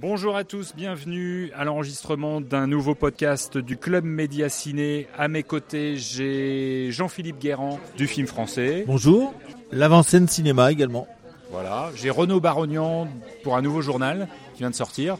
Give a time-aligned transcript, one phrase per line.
[0.00, 5.08] Bonjour à tous, bienvenue à l'enregistrement d'un nouveau podcast du Club Média Ciné.
[5.18, 8.84] À mes côtés, j'ai Jean-Philippe Guérand du film français.
[8.86, 9.34] Bonjour,
[9.72, 11.06] l'avant-scène cinéma également.
[11.50, 13.08] Voilà, j'ai Renaud Barognan
[13.42, 15.18] pour un nouveau journal qui vient de sortir.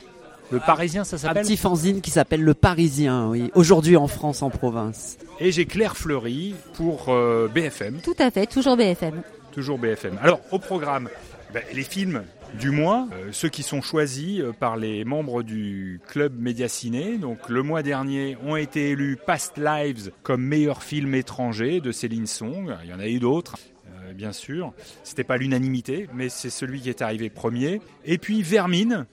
[0.51, 3.51] Le Parisien, ça Un s'appelle petit fanzine qui s'appelle Le Parisien, oui.
[3.55, 5.19] Aujourd'hui en France, en province.
[5.41, 9.23] Et j'ai Claire Fleury pour euh, BFM, Tout à fait, toujours BFM.
[9.53, 10.19] toujours BFM.
[10.23, 11.09] Alors, au programme,
[11.53, 12.23] ben, les films
[12.59, 17.17] du mois, euh, ceux qui sont choisis euh, par les membres du club Média Ciné.
[17.17, 22.27] Donc, le mois dernier ont été élus Past Lives comme meilleur film étranger de Céline
[22.27, 22.75] Song.
[22.85, 23.57] Il y en a eu d'autres.
[23.89, 24.73] euh, Bien sûr,
[25.05, 27.81] c'était pas l'unanimité, mais c'est celui qui est arrivé premier.
[28.05, 29.07] Et puis Vermine,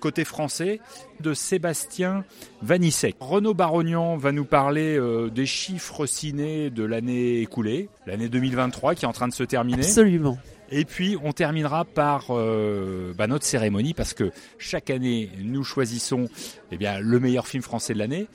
[0.00, 0.80] côté français,
[1.20, 2.24] de Sébastien
[2.62, 3.16] Vanissek.
[3.20, 4.98] Renaud Barognan va nous parler
[5.32, 9.78] des chiffres ciné de l'année écoulée, l'année 2023 qui est en train de se terminer.
[9.84, 10.38] Absolument.
[10.70, 16.28] Et puis on terminera par euh, bah, notre cérémonie parce que chaque année nous choisissons
[16.72, 18.26] eh bien, le meilleur film français de l'année,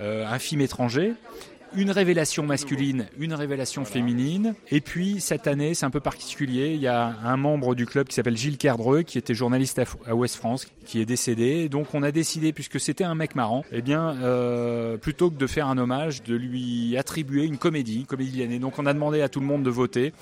[0.00, 1.14] euh, un film étranger,
[1.76, 4.54] une révélation masculine, une révélation féminine.
[4.70, 8.06] Et puis cette année c'est un peu particulier, il y a un membre du club
[8.06, 11.68] qui s'appelle Gilles Cerdreux qui était journaliste à, à Ouest France qui est décédé.
[11.68, 15.46] Donc on a décidé puisque c'était un mec marrant, eh bien euh, plutôt que de
[15.46, 18.58] faire un hommage, de lui attribuer une comédie, une comédie de l'année.
[18.58, 20.12] Donc on a demandé à tout le monde de voter.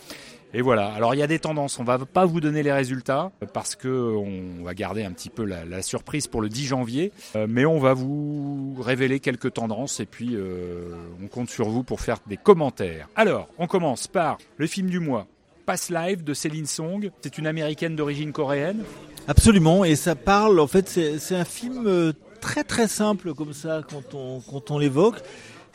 [0.55, 0.93] Et voilà.
[0.93, 1.79] Alors il y a des tendances.
[1.79, 5.45] On va pas vous donner les résultats parce que on va garder un petit peu
[5.45, 7.13] la, surprise pour le 10 janvier.
[7.37, 11.83] Euh, mais on va vous révéler quelques tendances et puis euh, on compte sur vous
[11.83, 13.09] pour faire des commentaires.
[13.17, 15.27] Alors, on commence par le film du mois.
[15.67, 17.11] Pass Live de Céline Song.
[17.21, 18.85] C'est une américaine d'origine coréenne.
[19.29, 23.53] Absolument, et ça parle, en fait, c'est c'est un film euh, très très simple comme
[23.53, 25.23] ça quand on, quand on l'évoque.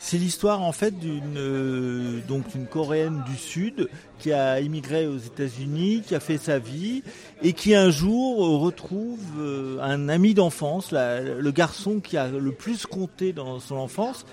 [0.00, 3.88] C'est l'histoire en fait d'une euh, donc coréenne du sud
[4.20, 7.02] qui a immigré aux États-Unis, qui a fait sa vie
[7.42, 12.52] et qui un jour euh, retrouve euh, un ami d'enfance, le garçon qui a le
[12.52, 14.24] plus compté dans son enfance.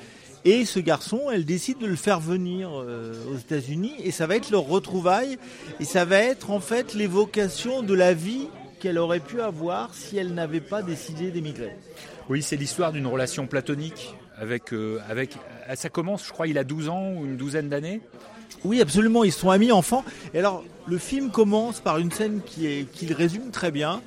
[0.47, 4.35] Et ce garçon, elle décide de le faire venir euh, aux États-Unis et ça va
[4.35, 5.39] être leur retrouvaille
[5.79, 8.47] et ça va être en fait l'évocation de la vie
[8.79, 11.75] qu'elle aurait pu avoir si elle n'avait pas décidé d'émigrer.
[12.29, 15.37] Oui, c'est l'histoire d'une relation platonique avec euh, avec.
[15.75, 18.01] Ça commence, je crois, il a 12 ans ou une douzaine d'années.
[18.63, 20.03] Oui, absolument, ils sont amis enfants.
[20.33, 24.01] Et alors, le film commence par une scène qui, est, qui le résume très bien.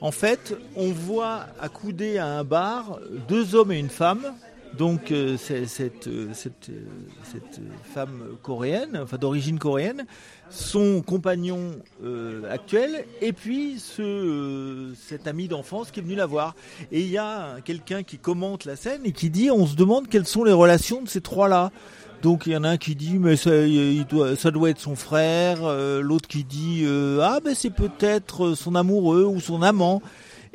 [0.00, 4.34] En fait, on voit accoudés à un bar deux hommes et une femme.
[4.76, 6.32] Donc, euh, cette, euh,
[6.68, 6.72] euh,
[7.94, 10.04] femme coréenne, enfin d'origine coréenne,
[10.50, 11.76] son compagnon
[12.50, 16.54] actuel, et puis ce, cet ami d'enfance qui est venu la voir.
[16.92, 20.08] Et il y a quelqu'un qui commente la scène et qui dit on se demande
[20.08, 21.70] quelles sont les relations de ces trois-là.
[22.22, 24.80] Donc il y en a un qui dit mais ça, il doit, ça doit être
[24.80, 25.62] son frère,
[26.00, 26.86] l'autre qui dit
[27.20, 30.02] ah ben c'est peut-être son amoureux ou son amant.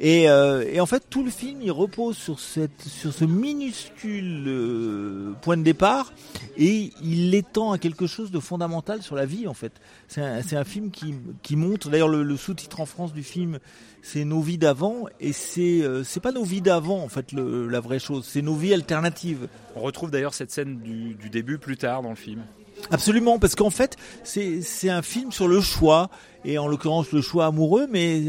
[0.01, 4.45] Et, euh, et en fait tout le film il repose sur cette sur ce minuscule
[4.47, 6.13] euh, point de départ
[6.55, 9.73] et il l'étend à quelque chose de fondamental sur la vie en fait.
[10.07, 13.59] C'est un, un film qui, qui montre d'ailleurs le, le sous-titre en France du film
[14.01, 17.67] c'est nos vies d'avant et c'est euh, c'est pas nos vies d'avant en fait le,
[17.67, 19.49] la vraie chose c'est nos vies alternatives.
[19.75, 22.43] On retrouve d'ailleurs cette scène du, du début plus tard dans le film.
[22.91, 26.09] Absolument, parce qu'en fait, c'est un film sur le choix,
[26.45, 28.21] et en l'occurrence le choix amoureux, mais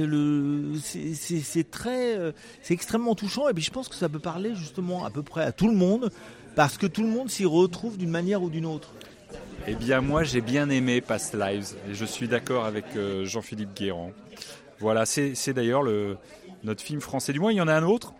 [0.82, 5.04] c'est- très, euh, c'est extrêmement touchant, et puis je pense que ça peut parler justement
[5.04, 6.10] à peu près à tout le monde,
[6.56, 8.90] parce que tout le monde s'y retrouve d'une manière ou d'une autre.
[9.66, 13.74] Eh bien, moi, j'ai bien aimé Past Lives et je suis d'accord avec euh, Jean-Philippe
[13.76, 14.12] Guérand.
[14.80, 16.16] Voilà, c'est d'ailleurs le
[16.64, 17.52] notre film français du mois.
[17.52, 18.14] Il y en a un autre,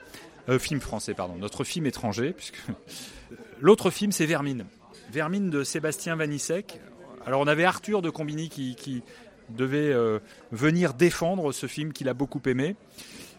[0.48, 2.58] Euh, film français, pardon, notre film étranger, puisque
[3.60, 4.64] l'autre film, c'est Vermine.
[5.12, 6.80] Vermine de Sébastien Vanissek.
[7.26, 9.02] Alors, on avait Arthur de Combini qui, qui
[9.50, 10.18] devait euh,
[10.52, 12.76] venir défendre ce film qu'il a beaucoup aimé.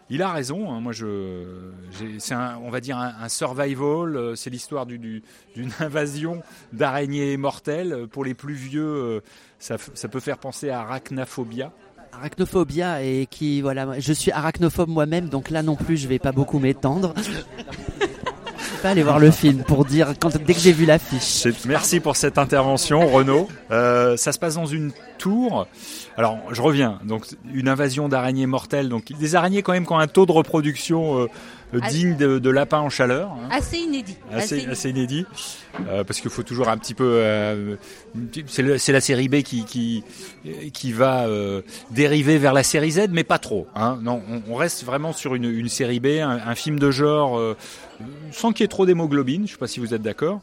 [0.09, 0.69] Il a raison.
[0.71, 1.71] hein, moi, je,
[2.19, 4.15] c'est un, on va dire un, un survival.
[4.17, 5.23] euh, C'est l'histoire du- du-
[5.55, 6.41] d'une invasion
[6.73, 8.07] d'araignées mortelles.
[8.11, 9.21] Pour les plus vieux, euh,
[9.59, 9.77] ça
[10.09, 11.71] peut faire penser à Arachnaphobia.
[12.13, 16.33] Arachnophobia et qui, voilà, je suis arachnophobe moi-même, donc là non plus, je vais pas
[16.33, 17.13] beaucoup m'étendre.
[18.81, 21.47] Pas aller voir le film pour dire quand, dès que j'ai vu l'affiche.
[21.65, 23.47] Merci pour cette intervention, Renaud.
[23.69, 25.67] Euh, ça se passe dans une tour.
[26.17, 26.99] Alors, je reviens.
[27.05, 28.89] Donc, une invasion d'araignées mortelles.
[28.89, 31.27] Donc, des araignées quand même qui ont un taux de reproduction euh,
[31.73, 33.29] euh, digne de, de lapin en chaleur.
[33.31, 33.47] hein.
[33.51, 34.17] Assez inédit.
[34.33, 34.71] assez, inédit.
[34.71, 35.25] assez inédit,
[35.87, 37.05] euh, parce qu'il faut toujours un petit peu.
[37.07, 37.75] euh,
[38.47, 40.03] c'est la série B qui qui
[40.73, 41.27] qui va
[41.91, 43.67] dériver vers la série Z, mais pas trop.
[43.75, 46.91] Hein, non, on, on reste vraiment sur une, une série B, un, un film de
[46.91, 47.39] genre
[48.31, 49.45] sans qu'il y ait trop d'hémoglobine.
[49.47, 50.41] Je sais pas si vous êtes d'accord.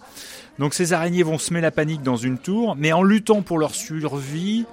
[0.59, 3.75] Donc ces araignées vont semer la panique dans une tour, mais en luttant pour leur
[3.75, 4.67] survie,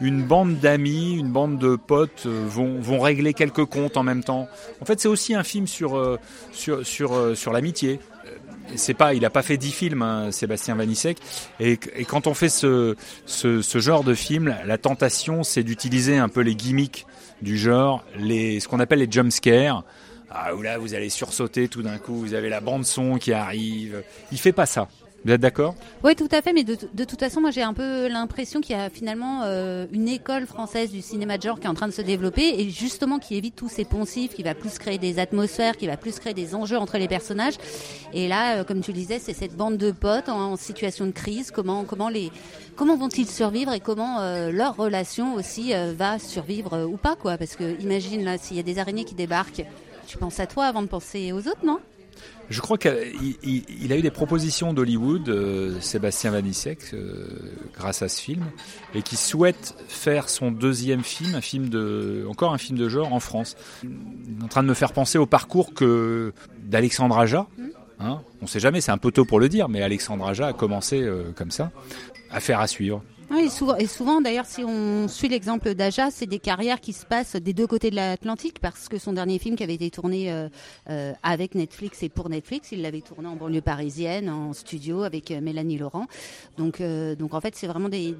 [0.00, 4.22] une bande d'amis, une bande de potes euh, vont, vont régler quelques comptes en même
[4.22, 4.48] temps.
[4.80, 6.18] En fait, c'est aussi un film sur, euh,
[6.52, 8.00] sur, sur, euh, sur l'amitié.
[8.76, 11.18] C'est pas, il n'a pas fait dix films, hein, Sébastien Vanissek.
[11.60, 11.76] Et,
[12.08, 12.96] quand on fait ce,
[13.26, 17.06] ce, ce genre de film, la tentation, c'est d'utiliser un peu les gimmicks
[17.42, 19.84] du genre, les, ce qu'on appelle les jump scares.
[20.30, 23.32] Ah, où là, vous allez sursauter tout d'un coup, vous avez la bande son qui
[23.32, 24.02] arrive.
[24.32, 24.88] Il fait pas ça.
[25.24, 25.74] Vous êtes d'accord?
[26.02, 26.52] Oui, tout à fait.
[26.52, 29.86] Mais de, de toute façon, moi, j'ai un peu l'impression qu'il y a finalement euh,
[29.90, 32.68] une école française du cinéma de genre qui est en train de se développer et
[32.68, 36.18] justement qui évite tous ces poncifs, qui va plus créer des atmosphères, qui va plus
[36.18, 37.54] créer des enjeux entre les personnages.
[38.12, 41.12] Et là, euh, comme tu le disais, c'est cette bande de potes en, situation de
[41.12, 41.50] crise.
[41.50, 42.30] Comment, comment les,
[42.76, 47.38] comment vont-ils survivre et comment euh, leur relation aussi va survivre ou pas, quoi?
[47.38, 49.64] Parce que imagine là, s'il y a des araignées qui débarquent,
[50.06, 51.78] tu penses à toi avant de penser aux autres, non?
[52.50, 57.26] Je crois qu'il il, a eu des propositions d'Hollywood, euh, Sébastien Vanissek, euh,
[57.74, 58.44] grâce à ce film,
[58.94, 63.12] et qui souhaite faire son deuxième film, un film de, encore un film de genre
[63.12, 63.56] en France.
[63.82, 63.90] Il
[64.40, 67.46] est en train de me faire penser au parcours que d'Alexandre Aja.
[68.00, 70.48] Hein, on ne sait jamais, c'est un peu tôt pour le dire, mais Alexandre Aja
[70.48, 71.70] a commencé euh, comme ça,
[72.30, 73.02] à faire à suivre.
[73.30, 77.52] Et souvent d'ailleurs, si on suit l'exemple d'Aja, c'est des carrières qui se passent des
[77.52, 80.48] deux côtés de l'Atlantique, parce que son dernier film qui avait été tourné euh,
[80.90, 85.30] euh, avec Netflix et pour Netflix, il l'avait tourné en banlieue parisienne, en studio avec
[85.30, 86.06] euh, Mélanie Laurent.
[86.58, 86.82] Donc,
[87.18, 88.14] donc en fait, c'est vraiment des,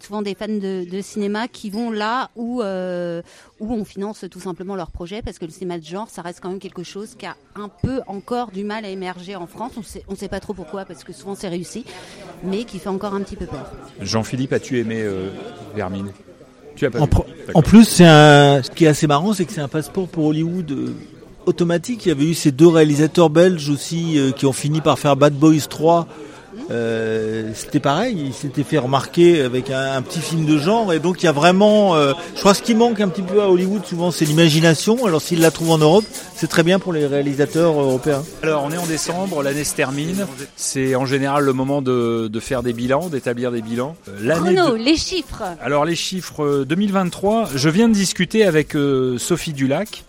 [0.00, 4.90] souvent des fans de, cinéma qui vont là où, où on finance tout simplement leur
[4.90, 7.36] projet, parce que le cinéma de genre, ça reste quand même quelque chose qui a
[7.54, 9.72] un peu encore du mal à émerger en France.
[9.76, 11.84] On sait, on sait pas trop pourquoi, parce que souvent c'est réussi,
[12.42, 13.70] mais qui fait encore un petit peu peur.
[14.00, 15.28] Jean-Philippe, as-tu aimé euh,
[15.74, 16.12] Vermine?
[16.74, 17.08] Tu as pas en,
[17.54, 18.62] en plus, c'est un...
[18.62, 20.94] ce qui est assez marrant, c'est que c'est un passeport pour Hollywood euh,
[21.46, 22.06] automatique.
[22.06, 25.16] Il y avait eu ces deux réalisateurs belges aussi euh, qui ont fini par faire
[25.16, 26.06] Bad Boys 3.
[26.70, 30.98] Euh, c'était pareil, il s'était fait remarquer avec un, un, petit film de genre et
[30.98, 33.48] donc il y a vraiment, euh, je crois ce qui manque un petit peu à
[33.48, 35.06] Hollywood souvent c'est l'imagination.
[35.06, 36.04] Alors s'il la trouve en Europe,
[36.34, 38.22] c'est très bien pour les réalisateurs européens.
[38.42, 40.26] Alors on est en décembre, l'année se termine,
[40.56, 43.96] c'est en général le moment de, de faire des bilans, d'établir des bilans.
[44.06, 44.76] Bruno, de...
[44.76, 45.42] les chiffres.
[45.60, 50.04] Alors les chiffres 2023, je viens de discuter avec euh, Sophie Dulac.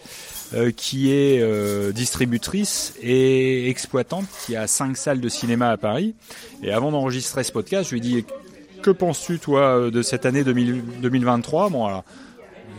[0.54, 6.16] Euh, qui est euh, distributrice et exploitante, qui a cinq salles de cinéma à Paris.
[6.64, 8.26] Et avant d'enregistrer ce podcast, je lui ai dit
[8.82, 12.02] Que penses-tu, toi, de cette année 2000, 2023 Bon,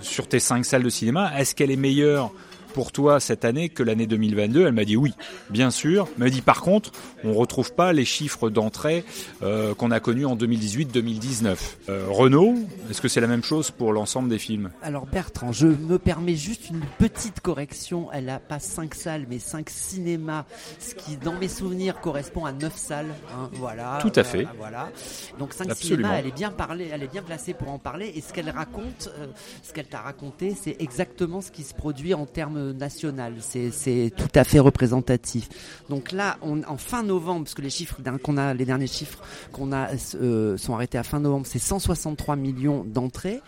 [0.00, 2.32] sur tes cinq salles de cinéma, est-ce qu'elle est meilleure
[2.72, 5.14] pour toi cette année que l'année 2022 Elle m'a dit oui,
[5.50, 6.08] bien sûr.
[6.16, 6.92] Elle m'a dit par contre,
[7.24, 9.04] on retrouve pas les chiffres d'entrée
[9.42, 11.56] euh, qu'on a connus en 2018-2019.
[11.88, 12.54] Euh, Renault,
[12.90, 14.70] est-ce que c'est la même chose pour l'ensemble des films?
[14.82, 18.08] Alors Bertrand, je me permets juste une petite correction.
[18.12, 20.44] Elle a pas cinq salles, mais cinq cinémas,
[20.78, 23.14] ce qui dans mes souvenirs correspond à neuf salles.
[23.34, 23.98] Hein, voilà.
[24.00, 24.44] Tout à fait.
[24.44, 24.90] Euh, voilà.
[25.38, 28.12] Donc cinq cinémas, elle est bien parlée, elle est bien placée pour en parler.
[28.14, 29.26] Et ce qu'elle raconte, euh,
[29.62, 33.34] ce qu'elle t'a raconté, c'est exactement ce qui se produit en termes national.
[33.40, 35.48] C'est tout à fait représentatif.
[35.88, 39.20] Donc là, en fin novembre, parce que les chiffres qu'on a, les derniers chiffres
[39.52, 43.40] qu'on a euh, sont arrêtés à fin novembre, c'est 163 millions d'entrées.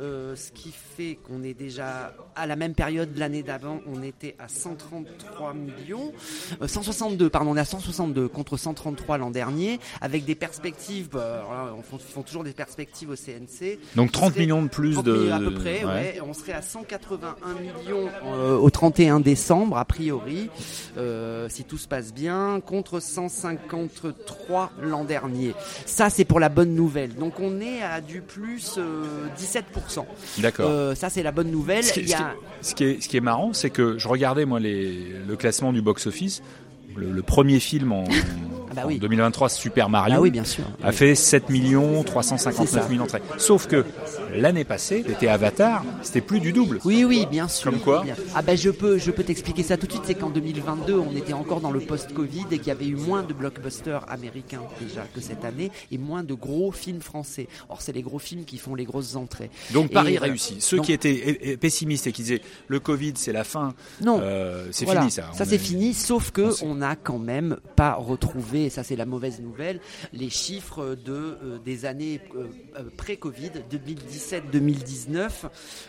[0.00, 4.02] Euh, ce qui fait qu'on est déjà à la même période de l'année d'avant, on
[4.02, 6.12] était à 133 millions,
[6.60, 11.74] euh, 162 pardon, on est à 162 contre 133 l'an dernier, avec des perspectives, bah,
[11.78, 13.78] on font, toujours des perspectives au CNC.
[13.94, 15.92] Donc 30 serait, millions de plus 30 de à peu près, ouais.
[15.92, 16.20] ouais.
[16.26, 20.50] on serait à 181 millions euh, au 31 décembre a priori,
[20.98, 25.54] euh, si tout se passe bien, contre 153 l'an dernier.
[25.86, 27.14] Ça c'est pour la bonne nouvelle.
[27.14, 28.80] Donc on est à du plus
[29.36, 29.66] 17
[30.38, 30.68] D'accord.
[30.68, 31.84] Euh, ça, c'est la bonne nouvelle.
[31.84, 32.34] Ce qui, Il y a...
[32.60, 35.72] ce qui est, ce qui est marrant, c'est que je regardais moi les, le classement
[35.72, 36.42] du box-office.
[36.96, 38.04] Le, le, premier film en,
[38.70, 38.98] ah bah oui.
[38.98, 40.64] 2023, Super Mario, ah oui, bien sûr.
[40.82, 43.22] a fait 7 millions 359 000 entrées.
[43.36, 43.84] Sauf que
[44.34, 46.80] l'année passée, c'était Avatar, c'était plus du double.
[46.84, 47.70] Oui, oui, bien sûr.
[47.70, 48.04] Comme quoi.
[48.34, 50.04] Ah ben je peux, je peux t'expliquer ça tout de suite.
[50.06, 53.22] C'est qu'en 2022, on était encore dans le post-Covid et qu'il y avait eu moins
[53.22, 57.48] de blockbusters américains déjà que cette année et moins de gros films français.
[57.68, 59.50] Or, c'est les gros films qui font les grosses entrées.
[59.72, 60.62] Donc Paris et, réussit.
[60.62, 63.74] Ceux donc, qui étaient pessimistes et qui disaient le Covid, c'est la fin.
[64.02, 65.00] Non, euh, c'est voilà.
[65.02, 65.30] fini ça.
[65.32, 65.94] Ça c'est fini.
[65.94, 69.80] Sauf que on n'a quand même pas retrouvé, et ça c'est la mauvaise nouvelle,
[70.12, 73.50] les chiffres de euh, des années euh, pré-Covid,
[74.52, 75.30] 2017-2019.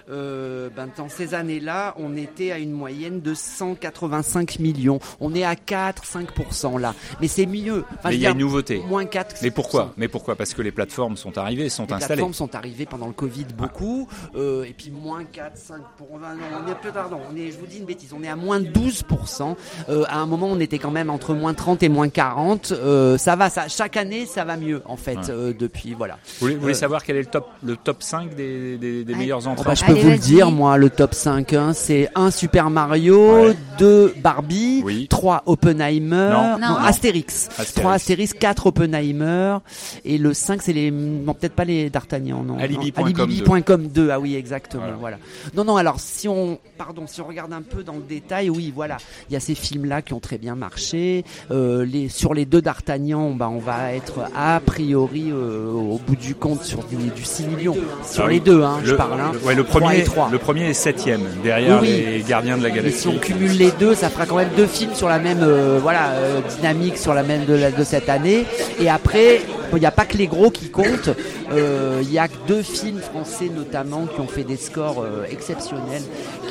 [0.10, 5.00] Euh, ben, dans ces années-là, on était à une moyenne de 185 millions.
[5.20, 6.94] On est à 4-5% là.
[7.22, 7.84] Mais c'est mieux.
[7.98, 8.82] Enfin, Mais il y a une nouveauté.
[8.88, 9.94] Moins 4 Mais pourquoi?
[9.98, 10.36] Mais pourquoi?
[10.36, 12.02] Parce que les plateformes sont arrivées, sont les installées.
[12.02, 14.08] Les plateformes sont arrivées pendant le Covid beaucoup.
[14.12, 14.38] Ah.
[14.38, 16.20] Euh, et puis moins 4, 5 pour.
[16.20, 16.28] Non,
[16.66, 19.56] on est, pardon, on est, je vous dis une bêtise, on est à moins 12%.
[19.90, 22.46] Euh, à un moment, on était quand même entre moins 30 et moins 40.
[22.46, 22.74] compte,
[23.18, 26.18] ça va, ça, chaque année, ça va mieux en fait depuis voilà.
[26.40, 29.70] Vous voulez, savoir quel est le top, le top 5 des, des, meilleurs entrées oh,
[29.70, 33.54] bah, Je peux vous le dire, moi, le top 5, hein, c'est un Super Mario,
[33.78, 39.58] 2 Barbie, 3 Oppenheimer, non, Astérix, 3 Astérix, 4 Oppenheimer,
[40.04, 42.58] et le 5 c'est les, peut-être pas les D'Artagnan, non.
[42.58, 44.10] Alibi.com 2.
[44.10, 45.18] ah oui, exactement, voilà.
[45.54, 48.72] Non, non, alors si on, pardon, si on regarde un peu dans le détail, oui,
[48.76, 48.98] voilà,
[49.30, 51.24] il y a ces films-là qui ont très bien marché.
[51.52, 56.16] Euh, les, sur les deux D'Artagnan, bah, on va être a priori euh, au bout
[56.16, 57.76] du compte sur du, 6 millions.
[58.16, 59.20] Sur ah les deux, hein, je parle.
[59.20, 60.30] Hein, ouais, le premier, 3.
[60.32, 63.00] le premier est septième derrière les Gardiens de la Galaxie.
[63.02, 65.80] si on cumule les deux, ça fera quand même deux films sur la même, euh,
[65.82, 66.14] voilà,
[66.58, 68.46] dynamique sur la même de, de cette année.
[68.80, 69.42] Et après,
[69.74, 71.10] il n'y a pas que les gros qui comptent.
[71.52, 76.02] Euh, il y a deux films français notamment qui ont fait des scores euh, exceptionnels,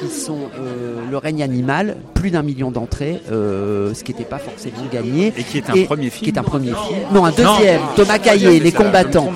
[0.01, 4.87] qui sont euh, Le règne animal, plus d'un million d'entrées, ce qui n'était pas forcément
[4.93, 5.33] gagné.
[5.37, 6.25] Et qui est un premier film.
[6.25, 7.01] Qui est un premier film.
[7.13, 7.81] Non, un deuxième.
[7.97, 9.33] Thomas Caillé, Les combattants.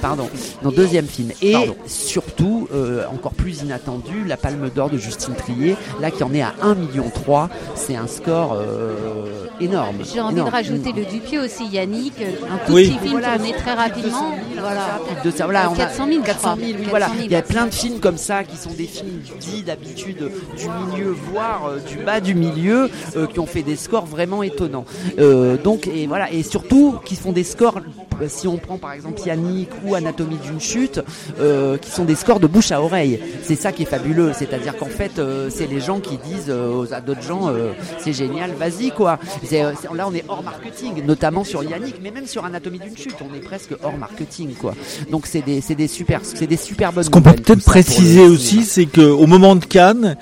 [0.00, 0.28] pardon.
[0.62, 1.30] Non, deuxième film.
[1.42, 1.45] Et
[1.86, 2.68] surtout,
[3.12, 6.76] encore plus inattendu, La Palme d'Or de Justine Trier, là qui en est à 1,3
[6.76, 7.10] million.
[7.74, 8.56] C'est un score
[9.60, 9.96] énorme.
[10.12, 12.14] J'ai envie de rajouter le Dupieux aussi, Yannick.
[12.20, 14.34] Un tout petit film tourné très rapidement.
[14.58, 15.00] Voilà.
[15.24, 17.08] De ça, voilà, 400 000, 400 000, oui, voilà.
[17.20, 20.68] Il y a plein de films comme ça qui sont des films dits d'habitude du
[20.68, 24.84] milieu, voire euh, du bas du milieu, euh, qui ont fait des scores vraiment étonnants.
[25.18, 27.80] Euh, donc, et voilà, et surtout qui font des scores
[28.28, 31.02] si on prend par exemple Yannick ou Anatomie d'une chute,
[31.40, 33.20] euh, qui sont des scores de bouche à oreille.
[33.42, 36.86] C'est ça qui est fabuleux, c'est-à-dire qu'en fait, euh, c'est les gens qui disent euh,
[36.92, 37.52] à d'autres gens,
[37.98, 39.18] c'est génial, vas-y quoi.
[39.94, 43.34] là, on est hors marketing, notamment sur Yannick, mais même sur Anatomie d'une chute, on
[43.34, 44.74] est presque hors marketing quoi.
[45.10, 47.04] Donc c'est des, des super, c'est des super bonnes.
[47.04, 50.16] Ce qu'on peut peut-être préciser aussi, c'est qu'au moment de Cannes,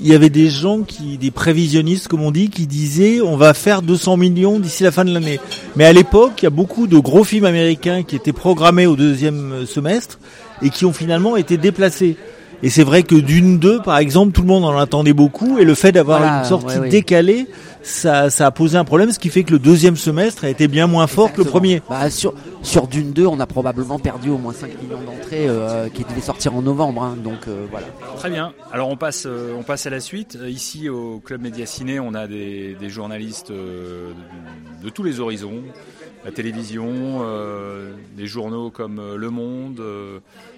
[0.00, 3.54] il y avait des gens qui, des prévisionnistes comme on dit, qui disaient on va
[3.54, 5.40] faire 200 millions d'ici la fin de l'année.
[5.76, 8.96] Mais à l'époque, il y a beaucoup de gros films américains qui étaient programmés au
[8.96, 10.18] deuxième semestre
[10.62, 12.16] et qui ont finalement été déplacés.
[12.62, 15.64] Et c'est vrai que d'une deux, par exemple, tout le monde en attendait beaucoup, et
[15.64, 17.46] le fait d'avoir une sortie décalée,
[17.82, 20.66] ça, ça a posé un problème, ce qui fait que le deuxième semestre a été
[20.68, 21.82] bien moins fort que le premier.
[21.88, 25.88] Bah, sur, sur Dune 2, on a probablement perdu au moins 5 millions d'entrées euh,
[25.88, 27.02] qui devaient sortir en novembre.
[27.02, 27.86] Hein, donc euh, voilà.
[28.16, 28.52] Très bien.
[28.72, 30.36] Alors on passe, euh, on passe à la suite.
[30.46, 34.08] Ici au Club Média Ciné, on a des, des journalistes de,
[34.82, 35.62] de tous les horizons
[36.24, 37.22] la télévision,
[38.16, 39.82] des journaux comme Le Monde.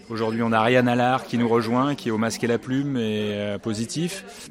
[0.08, 2.96] Aujourd'hui, on a Ariane Allard qui nous rejoint, qui est au masque et la plume
[2.96, 4.50] et positif.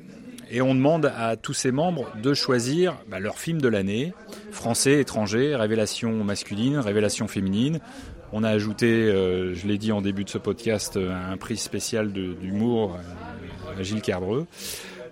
[0.52, 4.14] Et on demande à tous ces membres de choisir bah, leur film de l'année,
[4.52, 7.80] français, étranger, révélation masculine, révélation féminine.
[8.32, 12.12] On a ajouté, euh, je l'ai dit en début de ce podcast, un prix spécial
[12.12, 12.98] d'humour
[13.78, 14.48] à Gilles Cardreux.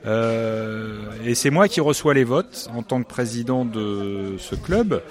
[0.06, 5.02] Euh, et c'est moi qui reçois les votes en tant que président de ce club.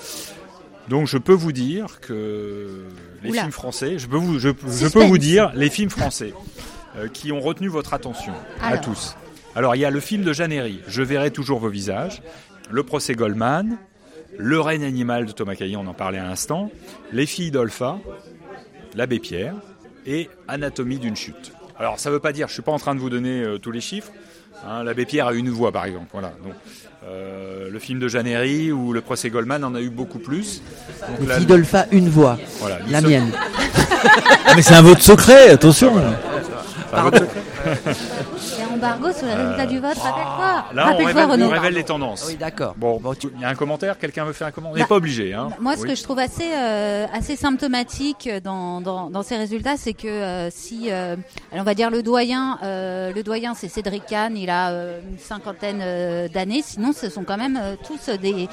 [0.89, 2.85] Donc je peux vous dire que
[3.23, 6.33] les films français, je peux vous, je, peux vous dire les films français
[6.97, 9.17] euh, qui ont retenu votre attention à tous.
[9.55, 12.23] Alors il y a le film de Jeannery, Je verrai toujours vos visages,
[12.71, 13.79] le procès Goldman,
[14.39, 16.71] le règne animal de Thomas Caillé, on en parlait à l'instant,
[17.13, 17.99] les filles d'Olpha,
[18.95, 19.55] l'abbé Pierre
[20.05, 21.53] et Anatomie d'une chute.
[21.79, 23.43] Alors ça ne veut pas dire, je ne suis pas en train de vous donner
[23.43, 24.13] euh, tous les chiffres,
[24.67, 26.33] hein, l'abbé Pierre a une voix par exemple, voilà.
[26.45, 26.55] Donc,
[27.09, 30.63] euh, le film de Jeannery ou le procès Goldman en a eu beaucoup plus.
[31.21, 33.31] les filles d'Olpha, une voix, voilà, la mienne.
[34.57, 35.93] Mais c'est un vote secret, attention.
[38.77, 40.65] Embargo sur les résultats du vote, rappelle-toi.
[40.75, 42.27] Là, on, révèle, on révèle les tendances.
[42.29, 42.75] Oui, d'accord.
[42.77, 43.01] Bon,
[43.35, 45.33] il y a un commentaire Quelqu'un veut faire un commentaire On n'est bah, pas obligé.
[45.35, 45.49] Hein.
[45.61, 49.95] Moi, ce que je trouve assez, euh, assez symptomatique dans, dans, dans ces résultats, c'est
[49.95, 51.17] que euh, si, euh,
[51.53, 56.63] on va dire le doyen, le doyen c'est Cédric Kahn, il a une cinquantaine d'années,
[56.63, 58.49] sinon ce sont quand même tous des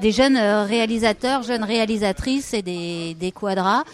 [0.00, 3.84] des jeunes réalisateurs, jeunes réalisatrices et des, des quadras.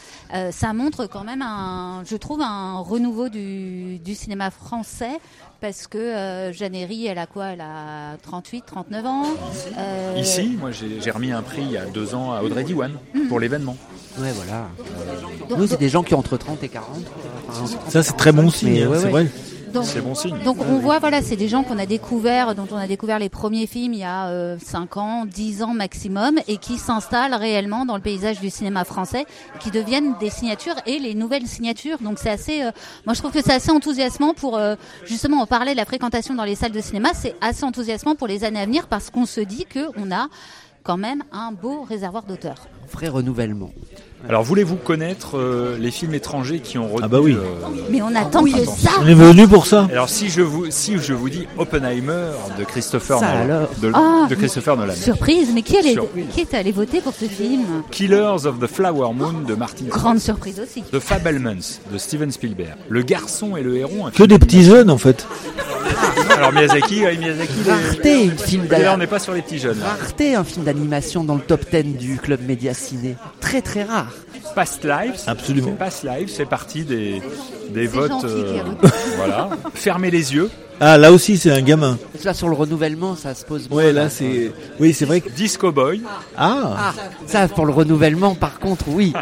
[0.51, 5.21] ça montre quand même un, je trouve, un renouveau du, du cinéma français
[5.61, 7.47] parce que euh, Jeannery, elle a quoi?
[7.49, 9.25] Elle a 38, 39 ans.
[9.79, 12.93] Euh, Ici, moi j'ai remis un prix il y a deux ans à Audrey Diwan
[13.14, 13.29] hmm.
[13.29, 13.76] pour l'événement.
[14.19, 14.69] Ouais, voilà.
[15.57, 16.87] Nous, c'est des gens qui ont entre 30 et 40.
[17.88, 19.26] ça, c'est très bon signe, hein, c'est vrai.
[19.83, 20.39] C'est bon signe.
[20.45, 23.29] Donc on voit, voilà, c'est des gens qu'on a découvert, dont on a découvert les
[23.29, 27.85] premiers films il y a euh, 5 ans, 10 ans maximum, et qui s'installent réellement
[27.85, 29.27] dans le paysage du cinéma français,
[29.61, 31.99] qui deviennent des signatures et les nouvelles signatures.
[31.99, 32.71] Donc c'est assez, euh,
[33.07, 34.75] moi je trouve que c'est assez enthousiasmant pour euh,
[35.05, 37.11] justement en parler de la fréquentation dans les salles de cinéma.
[37.15, 40.29] C'est assez enthousiasmant pour les années à venir parce qu'on se dit que on a
[40.83, 42.67] quand même un beau réservoir d'auteurs.
[42.93, 43.71] Vrai renouvellement.
[44.29, 47.33] Alors, voulez-vous connaître euh, les films étrangers qui ont retenu Ah bah oui.
[47.35, 48.91] euh, Mais on attend que ça.
[49.01, 49.89] On est venu pour ça.
[49.91, 53.69] Alors, si je vous si je vous dis Oppenheimer de Christopher Ça Nolan, alors.
[53.81, 56.27] de, Ah, de Christopher Nolan, Surprise, mais qui, allait, Surprise.
[56.33, 60.19] qui est allé voter pour ce film Killers of the Flower Moon de Martin Grande
[60.19, 60.83] surprise aussi.
[60.83, 64.65] The Fabelmans de Steven Spielberg, Le Garçon et le Héron, un Que film des petits
[64.65, 65.27] jeunes en fait.
[66.37, 67.52] Alors Miyazaki, ouais, Miyazaki.
[67.64, 68.97] les- Rareté, une film Là, on d'animation.
[68.99, 69.78] n'est pas sur les petits jeunes.
[69.80, 69.97] là.
[70.00, 73.16] Rareté, un film d'animation dans le top 10 du club Média Ciné.
[73.40, 74.12] Très très rare.
[74.54, 75.20] Past Lives.
[75.26, 75.73] Absolument.
[75.73, 77.23] Past Lives fait partie des,
[77.73, 78.11] des votes.
[78.11, 78.62] gentil, euh,
[79.16, 79.50] voilà.
[79.75, 80.50] Fermez les yeux.
[80.82, 81.99] Ah là aussi c'est un gamin.
[82.25, 83.68] Là sur le renouvellement, ça se pose.
[83.70, 84.50] Ouais là c'est.
[84.78, 85.28] Oui c'est vrai que.
[85.28, 86.00] Disco Boy.
[86.38, 86.75] Ah.
[86.78, 86.94] Ah,
[87.26, 89.12] ça pour le renouvellement, par contre, oui.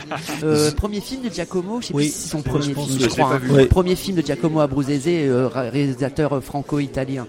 [0.45, 2.87] Euh, premier film de Giacomo, je sais Oui, plus si c'est son je premier pense
[2.87, 3.27] film, que je je crois.
[3.27, 3.31] hein.
[3.31, 3.51] pas vu.
[3.51, 3.67] Oui.
[3.67, 7.27] Premier film de Giacomo Abruzzese, euh, ré- réalisateur franco-italien.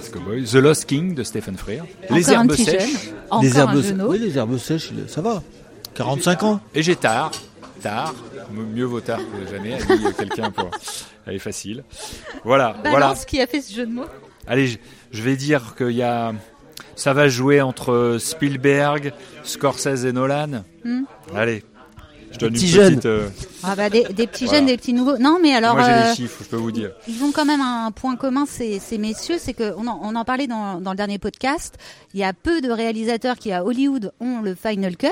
[0.00, 0.44] Disco Boy.
[0.44, 1.84] The Lost King de Stephen Frears.
[2.08, 3.10] Les Encore herbes sèches.
[3.42, 3.82] les herbes.
[4.08, 5.42] Oui les herbes sèches ça va.
[5.96, 6.60] 45 ans.
[6.74, 7.30] Et j'ai tard.
[7.82, 8.14] Tard.
[8.52, 10.70] Mieux vaut tard que jamais, a dit quelqu'un pour.
[11.26, 11.84] Elle est facile.
[12.44, 13.14] Voilà, Balance voilà.
[13.26, 14.06] qui a fait ce jeu de mots.
[14.46, 14.78] Allez, je,
[15.10, 16.32] je vais dire qu'il y a.
[16.94, 19.12] Ça va jouer entre Spielberg,
[19.42, 20.64] Scorsese et Nolan.
[20.84, 21.02] Hmm.
[21.34, 21.62] Allez.
[22.32, 22.90] Je donne une petits jeunes.
[22.94, 23.06] petite.
[23.06, 23.28] euh,
[23.62, 24.58] Ah bah des, des petits Voilà.
[24.58, 25.16] jeunes, des petits nouveaux.
[25.18, 26.90] Non mais alors moi j'ai euh, les chiffres, je peux vous dire.
[27.08, 30.14] ils ont quand même un point commun ces, ces messieurs, c'est que on en, on
[30.14, 31.76] en parlait dans, dans le dernier podcast.
[32.14, 35.08] Il y a peu de réalisateurs qui à Hollywood ont le final cut.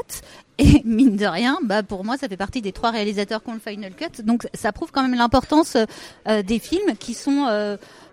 [0.58, 3.54] Et mine de rien, bah pour moi, ça fait partie des trois réalisateurs qui ont
[3.54, 4.22] le final cut.
[4.22, 5.76] Donc ça prouve quand même l'importance
[6.28, 7.46] euh, des films qui sont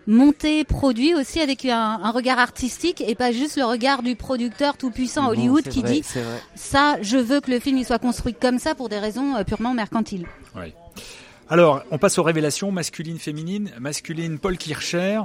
[0.07, 4.77] montés, produits aussi avec un, un regard artistique et pas juste le regard du producteur
[4.77, 6.03] tout puissant Bon, Hollywood qui vrai, dit
[6.55, 9.43] ça, je veux que le film il soit construit comme ça pour des raisons euh,
[9.43, 10.25] purement mercantiles.
[10.55, 10.73] Oui.
[11.49, 13.71] Alors, on passe aux révélations masculines, féminines.
[13.77, 15.19] Masculine, Paul Kircher,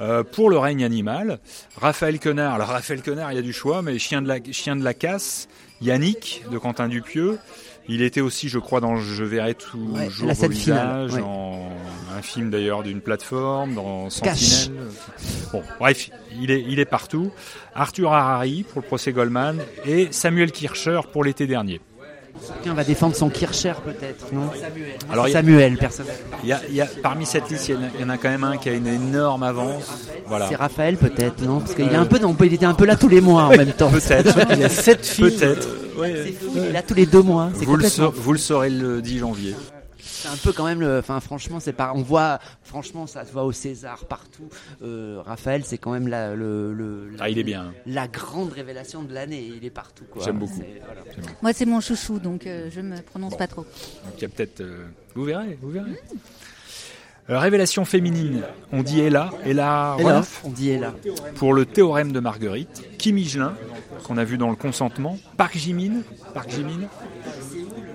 [0.00, 1.40] euh, pour le règne animal.
[1.76, 2.54] Raphaël Quenard.
[2.54, 4.94] Alors, Raphaël Quenard, il y a du choix, mais Chien de la, Chien de la
[4.94, 5.48] casse.
[5.80, 7.38] Yannick, de Quentin Dupieux.
[7.88, 11.12] Il était aussi, je crois, dans Je verrai toujours Ouais, vos la scène visages, finale,
[11.12, 11.20] ouais.
[11.26, 11.68] en
[12.16, 14.10] un film d'ailleurs d'une plateforme, dans.
[14.10, 14.82] Sentinelle.
[15.52, 17.30] Bon, bref, il est, il est partout.
[17.74, 21.80] Arthur Harari pour le procès Goldman et Samuel Kircher pour l'été dernier.
[22.62, 24.96] Quelqu'un va défendre son Kircher peut-être, non Samuel.
[25.08, 26.36] Alors, Samuel, personnellement.
[26.42, 28.04] Il y a, il y a- parmi cette liste, il y, en a, il y
[28.04, 30.08] en a quand même un qui a une énorme avance.
[30.26, 30.48] Voilà.
[30.48, 32.96] C'est Raphaël peut-être, non Parce qu'il est un peu, non, il était un peu là
[32.96, 33.88] tous les mois en même temps.
[33.90, 34.36] Peut-être.
[34.50, 35.30] Il y a 7 films.
[35.30, 35.68] Peut-être.
[35.96, 37.50] C'est fou, il est là tous les deux mois.
[37.60, 39.54] Le vous le saurez le 10 janvier.
[40.24, 40.98] C'est un peu quand même le.
[41.00, 41.92] Enfin, franchement, c'est pas.
[41.94, 44.48] On voit, franchement, ça se voit au César partout.
[44.82, 47.74] Euh, Raphaël, c'est quand même la, le, le- la- Ah, il est bien.
[47.84, 49.52] La grande révélation de l'année.
[49.54, 50.24] Il est partout, quoi.
[50.24, 50.54] J'aime beaucoup.
[50.56, 51.02] C'est- voilà.
[51.42, 53.36] Moi, c'est mon chouchou, donc euh, je me prononce Bon.
[53.36, 53.64] pas trop.
[53.64, 54.62] Donc il y a peut-être.
[54.62, 56.00] euh, vous verrez, vous verrez.
[57.30, 58.42] Euh, révélation féminine.
[58.72, 59.30] On dit Ella.
[59.44, 60.94] Ella Rolf on dit là.
[61.36, 62.82] pour le théorème de Marguerite.
[62.98, 63.54] Kim Higelin,
[64.04, 65.18] qu'on a vu dans le consentement.
[65.36, 66.00] Park Jimin.
[66.34, 66.88] Park Jimin.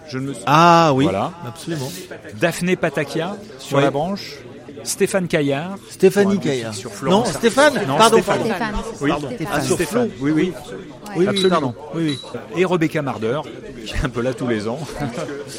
[0.10, 1.04] Je ne me suis- Ah oui.
[1.06, 1.32] Voilà.
[1.48, 1.91] Absolument.
[2.39, 3.84] Daphné Patakia sur Ouais.
[3.84, 4.34] la branche.
[4.84, 5.76] Stéphane Caillard.
[5.89, 6.74] Stéphanie Caillard.
[6.74, 7.34] sur Non Florence.
[7.34, 7.74] Stéphane.
[7.86, 8.17] Non, Pardon.
[8.17, 8.38] Stéphane.
[8.38, 8.50] pardon.
[8.50, 8.76] Stéphane.
[9.02, 9.48] Oui, Stéphane.
[9.54, 10.10] Ah, sur Stéphane.
[10.22, 10.54] Oui, oui.
[10.56, 11.50] Oui, oui, Absolument.
[11.50, 11.76] pardon.
[11.95, 12.39] Oui, oui.
[12.62, 13.41] Et Rebecca Marder,
[13.86, 14.80] qui est un peu là tous les ans.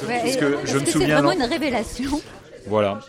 [0.08, 1.44] Ouais, et- que je me que souviens, C'est vraiment non.
[1.44, 2.20] une révélation.
[2.66, 3.00] Voilà.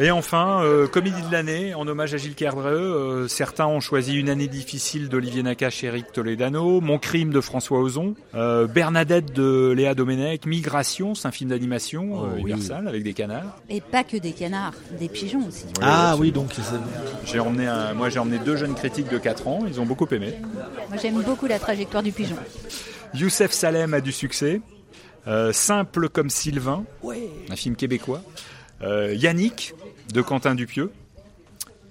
[0.00, 2.72] Et enfin, euh, comédie de l'année, en hommage à Gilles Cerdreux.
[2.72, 7.40] euh, certains ont choisi Une année difficile d'Olivier Nakache et Eric Toledano, Mon crime de
[7.40, 12.40] François Ozon, euh, Bernadette de Léa Domenech, Migration, c'est un film d'animation Oh, oui.
[12.40, 13.56] Universal avec des canards.
[13.70, 15.64] Et pas que des canards, des pigeons aussi.
[15.80, 16.50] Ah oui, donc
[17.24, 20.08] J'ai emmené un- moi j'ai emmené deux jeunes critiques de 4 ans, ils ont beaucoup
[20.10, 20.34] aimé.
[20.88, 22.36] Moi, j'aime beaucoup la trajectoire du pigeon.
[23.14, 24.60] Youssef Salem a du succès.
[25.26, 26.84] Euh, Simple comme Sylvain,
[27.48, 28.20] un film québécois.
[28.84, 29.74] Euh, Yannick
[30.12, 30.90] de Quentin Dupieux.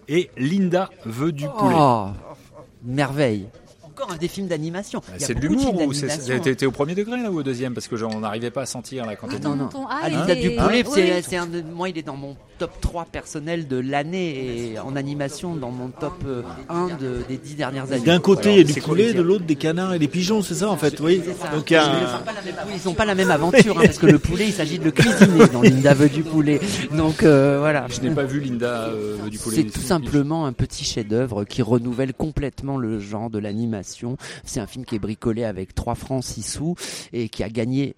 [0.08, 1.76] Et Linda veut du poulet.
[1.78, 2.08] Oh,
[2.84, 3.48] merveille.
[3.84, 5.00] Encore un des films d'animation.
[5.16, 7.96] A C'est de l'humour ou t'étais au premier degré là ou au deuxième parce que
[7.96, 9.48] j'en- on n'arrivait pas à sentir là quand t'étais.
[9.48, 9.70] Non, non.
[9.88, 13.68] Ah, Ah, Linda Ah, c'est un de, moi, il est dans mon top 3 personnel
[13.68, 18.06] de l'année et en animation dans mon top euh, 1 de- des 10 dernières années.
[18.06, 20.56] D'un côté, il y a du poulet, de l'autre, des canards et des pigeons, c'est
[20.56, 21.22] ça en fait, oui.
[21.42, 21.50] Ça.
[21.56, 21.84] Donc un-
[22.76, 24.92] ils n'ont pas la même aventure, hein, parce que le poulet, il s'agit de le
[24.92, 26.60] cuisiner dans Linda veut du poulet.
[26.96, 27.88] Donc euh, voilà.
[27.90, 29.56] Je n'ai pas vu Linda euh, veut du poulet.
[29.58, 34.18] C'est tout simplement un petit chef-d'œuvre qui renouvelle complètement le genre de l'animation.
[34.46, 36.76] C'est un film qui est bricolé avec 3 francs 6 sous
[37.14, 37.96] et qui a gagné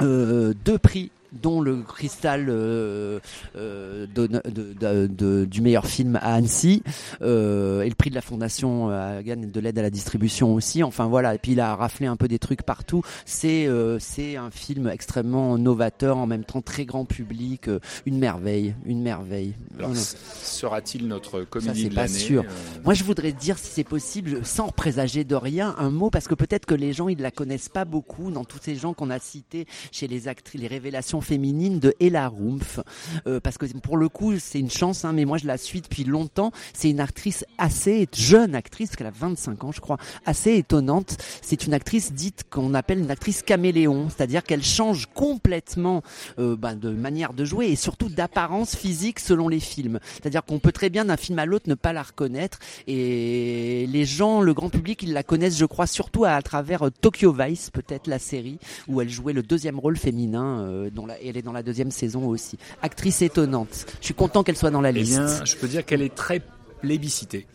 [0.00, 3.18] euh, deux prix dont le cristal euh,
[3.56, 6.82] euh, de, du meilleur film à Annecy
[7.22, 10.82] euh, et le prix de la fondation à Gannes de l'aide à la distribution aussi.
[10.82, 13.02] Enfin voilà, et puis il a raflé un peu des trucs partout.
[13.24, 13.68] C'est
[13.98, 17.68] c'est un film extrêmement novateur, en même temps très grand public,
[18.06, 19.54] une merveille, une merveille.
[19.94, 22.44] Sera-t-il notre comédie de l'année pas sûr.
[22.84, 26.34] Moi je voudrais dire si c'est possible, sans présager de rien, un mot parce que
[26.34, 29.18] peut-être que les gens ils la connaissent pas beaucoup dans tous ces gens qu'on a
[29.18, 32.80] cités chez les actrices, les révélations féminine de Ella Rumpf.
[33.26, 35.80] Euh, parce que pour le coup, c'est une chance, hein, mais moi je la suis
[35.80, 36.52] depuis longtemps.
[36.72, 41.16] C'est une actrice assez jeune actrice, parce qu'elle a 25 ans, je crois, assez étonnante.
[41.40, 46.02] C'est une actrice dite qu'on appelle une actrice caméléon, c'est-à-dire qu'elle change complètement
[46.38, 49.98] euh, ben, de manière de jouer et surtout d'apparence physique selon les films.
[50.14, 52.58] C'est-à-dire qu'on peut très bien d'un film à l'autre ne pas la reconnaître.
[52.86, 56.90] Et les gens, le grand public, ils la connaissent, je crois, surtout à, travers euh,
[56.90, 58.58] Tokyo Vice, peut-être la série
[58.88, 62.26] où elle jouait le deuxième rôle féminin, dont la, elle est dans la deuxième saison
[62.26, 62.58] aussi.
[62.82, 63.86] Actrice étonnante.
[64.00, 65.20] Je suis content qu'elle soit dans la eh liste.
[65.20, 66.42] Bien, je peux dire qu'elle est très
[66.80, 67.46] plébiscitée.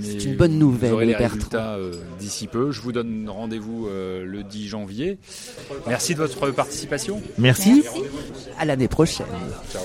[0.00, 0.90] C'est une bonne nouvelle.
[0.90, 2.70] Vous aurez les résultats euh, d'ici peu.
[2.70, 5.18] Je vous donne rendez-vous euh, le 10 janvier.
[5.88, 7.20] Merci de votre participation.
[7.38, 7.82] Merci.
[8.58, 9.26] À l'année prochaine.
[9.72, 9.82] Ciao.